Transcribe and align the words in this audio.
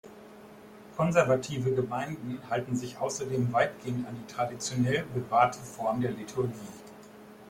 Konservative 0.97 1.75
Gemeinden 1.75 2.39
halten 2.49 2.75
sich 2.75 2.97
außerdem 2.97 3.53
weitgehend 3.53 4.07
an 4.07 4.15
die 4.15 4.33
traditionell 4.33 5.03
bewahrte 5.13 5.59
Form 5.59 6.01
der 6.01 6.09
Liturgie. 6.09 6.51